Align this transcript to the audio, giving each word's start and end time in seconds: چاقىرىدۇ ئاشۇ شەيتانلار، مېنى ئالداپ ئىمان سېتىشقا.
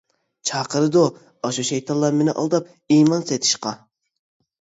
چاقىرىدۇ 0.49 1.01
ئاشۇ 1.47 1.65
شەيتانلار، 1.69 2.15
مېنى 2.21 2.35
ئالداپ 2.39 2.71
ئىمان 2.97 3.27
سېتىشقا. 3.33 3.75